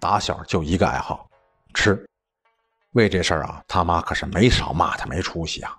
[0.00, 1.28] 打小就一个爱好，
[1.74, 2.04] 吃。
[2.92, 5.76] 为这事儿啊，他妈可是没少骂他没出息啊。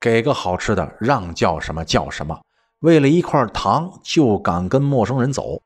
[0.00, 2.38] 给个好吃的，让叫什么叫什么。
[2.80, 5.60] 为了一块糖就敢跟陌生人走，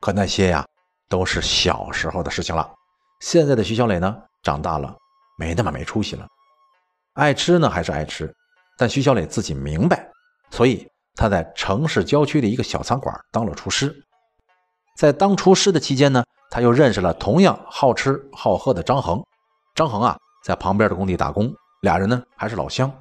[0.00, 0.66] 可那些呀
[1.08, 2.68] 都是小时候的事情了。
[3.20, 4.96] 现在的徐小磊呢，长大了，
[5.38, 6.26] 没那么没出息了。
[7.14, 8.34] 爱吃呢还是爱吃，
[8.76, 10.10] 但徐小磊自己明白，
[10.50, 13.94] 所以他在城市郊区的一个小餐馆当了厨师。
[14.96, 19.22] 在当厨师的期间呢，他又认识了同样好吃好喝的张恒。
[19.74, 22.92] 张恒啊，在旁边的工地打工，俩人呢还是老乡，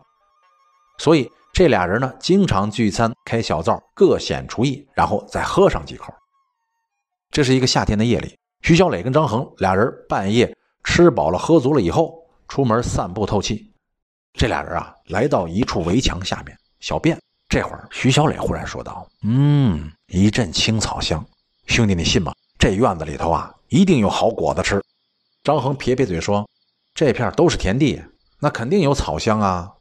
[1.00, 6.14] 所以这俩人呢经常聚餐开小灶，各显厨艺，然后再喝上几口。
[7.31, 12.14] 这是一个夏天的夜里，徐小磊跟张恒俩人半夜吃饱了喝足了以后，
[12.48, 13.73] 出门散步透气。
[14.34, 17.18] 这俩人啊，来到一处围墙下面小便。
[17.50, 21.25] 这会儿，徐小磊忽然说道：“嗯，一阵青草香，
[21.66, 22.34] 兄弟，你信吗？
[22.59, 24.83] 这院子里头啊，一定有好果子吃。”
[25.44, 26.47] 张恒撇撇嘴说。
[26.94, 28.02] 这片都是田地，
[28.39, 29.72] 那肯定有草香啊。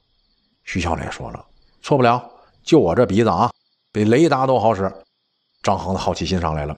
[0.64, 1.46] 徐小磊说了
[1.80, 2.30] ：“错不了，
[2.62, 3.50] 就我这鼻子啊，
[3.90, 4.92] 比雷达都好使。”
[5.64, 6.76] 张恒的好奇心上来了，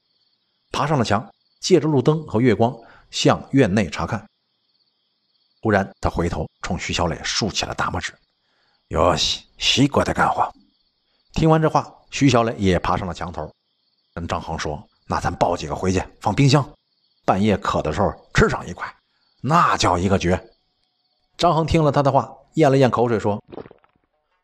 [0.71, 2.73] 爬上了墙，借着路灯和月光
[3.11, 4.25] 向院内查看。
[5.61, 8.15] 忽然，他回头冲徐小磊竖起了大拇指
[8.95, 10.49] ：“哟西，西瓜的干活。”
[11.35, 13.53] 听完这话，徐小磊也爬上了墙头，
[14.15, 16.69] 跟张恒说：“那咱抱几个回去，放冰箱，
[17.25, 18.87] 半夜渴的时候吃上一块。”
[19.41, 20.39] 那叫一个绝！
[21.37, 23.41] 张恒听了他的话，咽了咽口水，说：“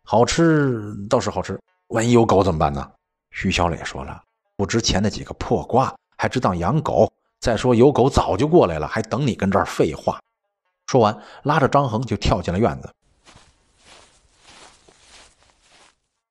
[0.05, 2.91] 好吃倒是好吃，万一有狗怎么办呢？”
[3.33, 4.22] 徐小磊说了
[4.56, 7.12] ：“不值钱的几个破瓜，还值当养狗？
[7.41, 10.21] 再说有狗早就过来了，还等你跟这儿废话。”
[10.87, 12.88] 说完，拉着张恒就跳进了院子。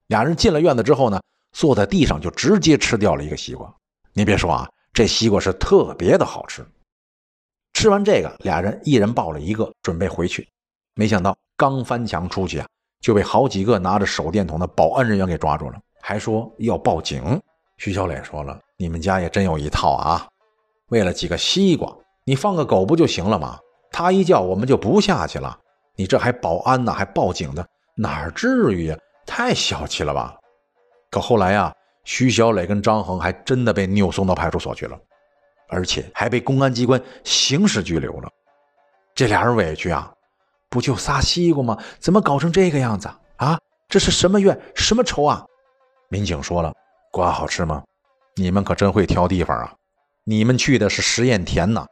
[0.07, 1.22] 俩人进了院子之后呢，
[1.52, 3.72] 坐在地上就直接吃掉了一个西瓜。
[4.13, 6.66] 你别说啊，这西瓜是特别的好吃。
[7.74, 10.47] 吃完这个，俩人一人抱了一个，准备回去。
[10.96, 12.68] 没想到刚翻墙出去啊，
[13.01, 17.41] 就被好几个拿着手电筒的保安人员给抓住了，还说要报警。
[17.78, 20.28] 徐小磊说了：“你们家也真有一套啊！
[20.90, 21.91] 为了几个西瓜，
[22.24, 23.57] 你放个狗不就行了吗？
[23.91, 25.57] 他一叫我们就不下去了。
[25.95, 28.97] 你这还保安呢，还报警的，哪至于呀？
[29.25, 30.38] 太小气了吧！”
[31.09, 34.97] 可后来呀，徐小磊跟张恒还真的被扭送到派出所去了。
[35.69, 38.30] 而且还被公安机关刑事拘留了，
[39.16, 40.13] 这俩人委屈啊！
[40.69, 41.75] 不就仨西瓜吗？
[42.00, 43.58] 怎么搞成这个样子啊？
[43.88, 45.44] 这是什么怨什么仇啊？
[46.09, 46.72] 民警说了
[47.12, 47.84] ：“瓜好吃吗？
[48.36, 49.74] 你们可真会挑地方啊！
[50.25, 51.88] 你们去的是实验田呐！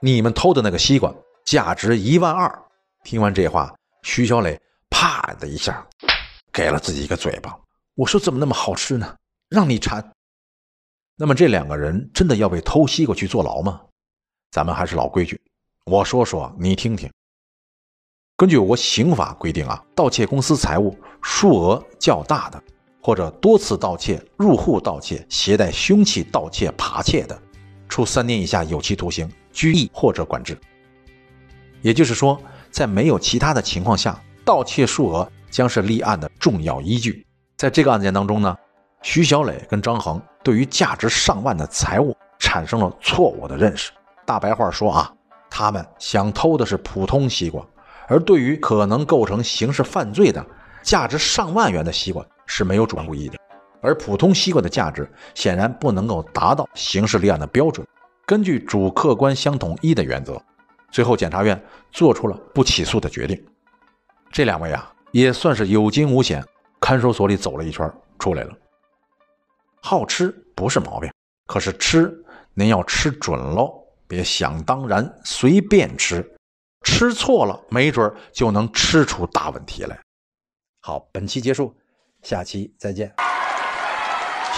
[0.00, 1.12] 你们偷的那个西瓜
[1.44, 2.50] 价值一万二。”
[3.04, 4.58] 听完这话，徐小磊
[4.88, 5.86] 啪的一下
[6.50, 7.54] 给了自己一个嘴巴。
[7.94, 9.14] 我说：“怎么那么好吃呢？
[9.48, 10.12] 让你馋。”
[11.20, 13.80] 那么这两个人真的要被偷西瓜去坐牢吗？
[14.52, 15.40] 咱们还是老规矩，
[15.84, 17.10] 我说说你听听。
[18.36, 22.62] 根据我国刑法规定啊，盗窃公司财物数额较大的，
[23.02, 27.36] 或者多次盗窃、入户盗窃、携带凶器盗窃、扒窃的，
[27.88, 30.56] 处三年以下有期徒刑、拘役或者管制。
[31.82, 37.26] 也就是说，在没有其他的情况下，盗窃数额将是立案的重要依据。
[37.56, 38.56] 在这个案件当中呢。
[39.02, 43.90] 徐小磊跟张恒对于价值上万的财物产生了错误的认识。
[44.26, 45.12] 大白话说啊，
[45.48, 47.64] 他们想偷的是普通西瓜，
[48.06, 50.44] 而对于可能构成刑事犯罪的
[50.82, 53.38] 价值上万元的西瓜是没有主观故意的。
[53.80, 57.86] 而普通西瓜的价值显然不能够达到刑事立案的标准。
[58.26, 60.36] 根据主客观相统一的原则，
[60.90, 61.58] 最后检察院
[61.92, 63.40] 做出了不起诉的决定。
[64.30, 66.44] 这两位啊，也算是有惊无险，
[66.80, 68.52] 看守所里走了一圈出来了。
[69.80, 71.10] 好吃不是毛病，
[71.46, 72.12] 可是吃
[72.54, 73.72] 您要吃准喽，
[74.06, 76.28] 别想当然随便吃，
[76.84, 79.98] 吃错了没准就能吃出大问题来。
[80.80, 81.74] 好，本期结束，
[82.22, 83.12] 下期再见。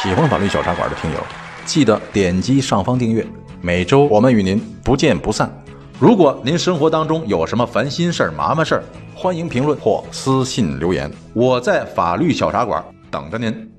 [0.02, 1.18] 喜欢法律小茶馆的听友，
[1.64, 3.26] 记得点击上方订阅，
[3.60, 5.52] 每周我们与您不见不散。
[5.98, 8.84] 如果您生活当中有什么烦心事儿、麻烦事儿，
[9.14, 13.69] 欢迎评论或私信留言，我在法律小茶馆等着您。